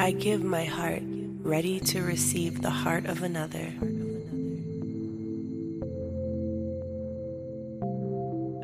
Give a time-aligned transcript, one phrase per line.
[0.00, 3.72] I give my heart ready to receive the heart of another.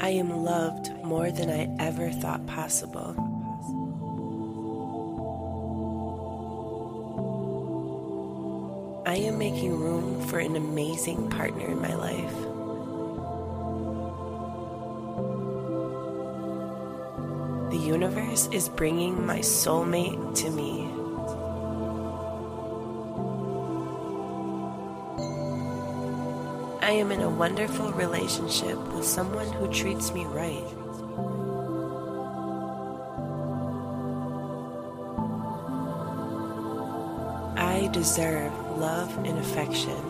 [0.00, 3.14] I am loved more than I ever thought possible.
[9.06, 12.53] I am making room for an amazing partner in my life.
[17.94, 20.90] Universe is bringing my soulmate to me.
[26.82, 30.66] I am in a wonderful relationship with someone who treats me right.
[37.56, 40.02] I deserve love and affection.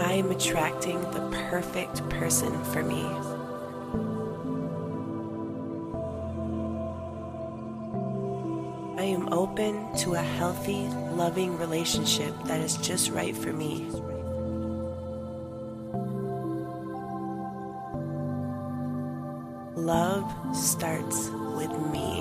[0.00, 3.02] I am attracting the perfect person for me.
[8.98, 13.86] I am open to a healthy, loving relationship that is just right for me.
[19.74, 22.19] Love starts with me.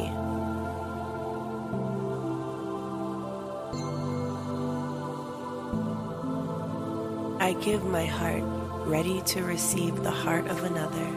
[7.50, 8.44] I give my heart
[8.86, 11.08] ready to receive the heart of another.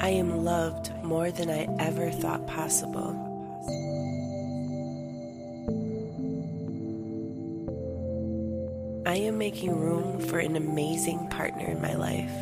[0.00, 3.12] I am loved more than I ever thought possible.
[9.06, 12.32] I am making room for an amazing partner in my life.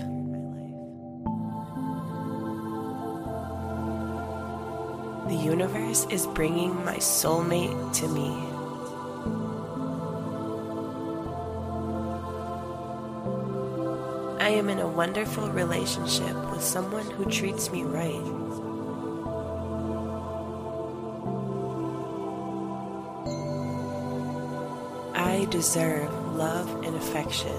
[5.29, 8.62] The universe is bringing my soulmate to me.
[14.43, 18.11] I am in a wonderful relationship with someone who treats me right.
[25.15, 27.55] I deserve love and affection.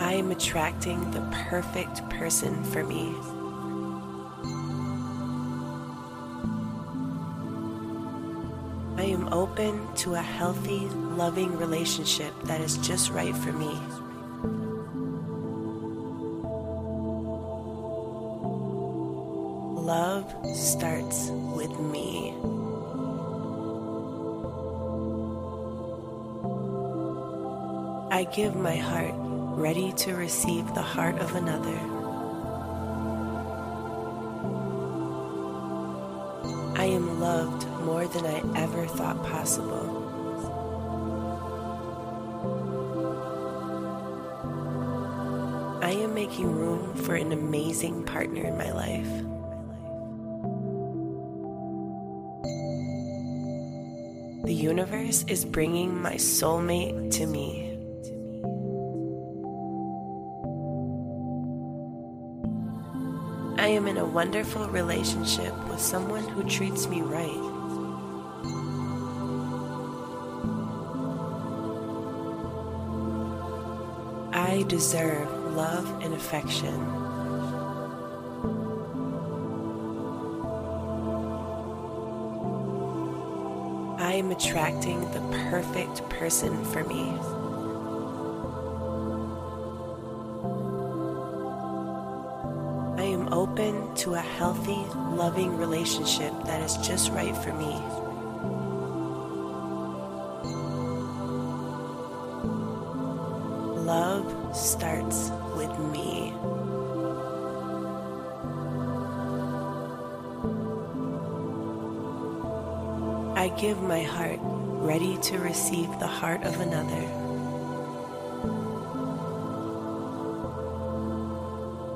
[0.00, 1.20] I am attracting the
[1.50, 3.14] perfect person for me.
[9.32, 13.78] Open to a healthy, loving relationship that is just right for me.
[19.80, 22.34] Love starts with me.
[28.12, 29.14] I give my heart
[29.56, 31.78] ready to receive the heart of another.
[36.76, 40.00] I am loved more than I ever thought possible.
[45.82, 49.10] I am making room for an amazing partner in my life.
[54.44, 57.70] The universe is bringing my soulmate to me.
[63.58, 67.59] I am in a wonderful relationship with someone who treats me right.
[74.42, 76.74] I deserve love and affection.
[84.00, 85.20] I am attracting the
[85.50, 87.12] perfect person for me.
[92.98, 94.82] I am open to a healthy,
[95.14, 98.09] loving relationship that is just right for me.
[103.90, 106.32] Love starts with me.
[113.34, 117.04] I give my heart ready to receive the heart of another.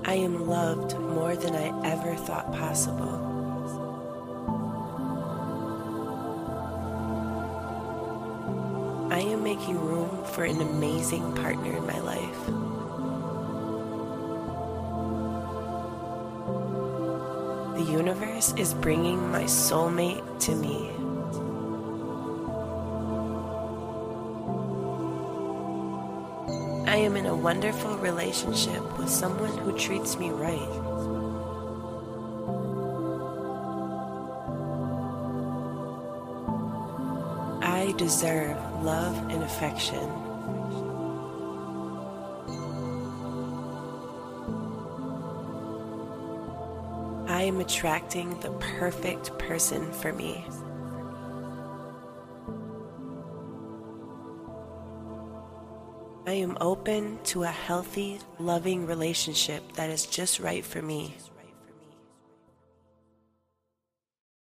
[0.05, 3.44] I am loved more than I ever thought possible.
[9.64, 12.46] Making room for an amazing partner in my life.
[17.75, 20.90] The universe is bringing my soulmate to me.
[26.87, 31.13] I am in a wonderful relationship with someone who treats me right.
[37.84, 40.08] I deserve love and affection.
[47.28, 50.46] I am attracting the perfect person for me.
[56.26, 61.19] I am open to a healthy, loving relationship that is just right for me.